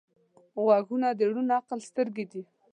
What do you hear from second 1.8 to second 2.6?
سترګې دي